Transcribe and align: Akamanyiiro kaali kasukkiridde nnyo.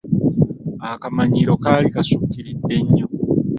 Akamanyiiro 0.91 1.53
kaali 1.63 1.87
kasukkiridde 1.95 2.75
nnyo. 2.83 3.07